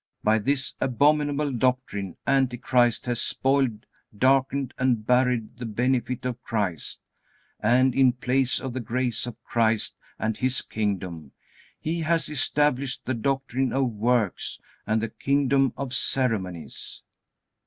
By 0.23 0.39
this 0.39 0.73
abominable 0.81 1.51
doctrine 1.51 2.17
Antichrist 2.25 3.05
has 3.05 3.21
spoiled, 3.21 3.85
darkened, 4.17 4.73
and 4.79 5.05
buried 5.05 5.57
the 5.59 5.67
benefit 5.67 6.25
of 6.25 6.41
Christ, 6.41 7.01
and 7.59 7.93
in 7.93 8.13
place 8.13 8.59
of 8.59 8.73
the 8.73 8.79
grace 8.79 9.27
of 9.27 9.35
Christ 9.43 9.95
and 10.17 10.35
His 10.37 10.63
Kingdom, 10.63 11.33
he 11.79 11.99
has 11.99 12.29
established 12.29 13.05
the 13.05 13.13
doctrine 13.13 13.71
of 13.71 13.91
works 13.91 14.59
and 14.87 15.03
the 15.03 15.09
kingdom 15.09 15.71
of 15.77 15.93
ceremonies. 15.93 17.03